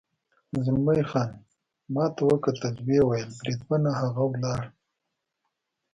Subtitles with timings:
[0.63, 1.29] زلمی خان
[1.93, 4.61] ما ته وکتل، ویې ویل: بریدمنه، هغه ولاړ.